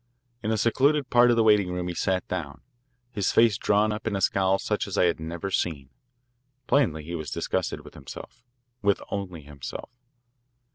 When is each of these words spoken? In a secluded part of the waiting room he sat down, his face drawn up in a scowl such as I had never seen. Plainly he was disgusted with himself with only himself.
In 0.41 0.49
a 0.49 0.57
secluded 0.57 1.11
part 1.11 1.29
of 1.29 1.35
the 1.35 1.43
waiting 1.43 1.71
room 1.71 1.87
he 1.87 1.93
sat 1.93 2.27
down, 2.27 2.61
his 3.11 3.31
face 3.31 3.55
drawn 3.55 3.91
up 3.91 4.07
in 4.07 4.15
a 4.15 4.21
scowl 4.21 4.57
such 4.57 4.87
as 4.87 4.97
I 4.97 5.03
had 5.03 5.19
never 5.19 5.51
seen. 5.51 5.91
Plainly 6.65 7.03
he 7.03 7.13
was 7.13 7.29
disgusted 7.29 7.81
with 7.81 7.93
himself 7.93 8.43
with 8.81 8.99
only 9.11 9.43
himself. 9.43 9.91